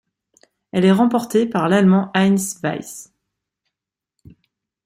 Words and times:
Elle 0.71 0.85
est 0.85 0.91
remportée 0.91 1.45
par 1.45 1.69
l'Allemand 1.69 2.09
Heinz 2.15 2.59
Weis. 2.63 3.11